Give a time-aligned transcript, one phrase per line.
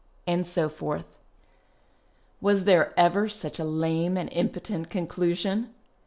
[0.25, 1.19] And so forth.
[2.41, 5.75] Was there ever such a lame and impotent conclu sion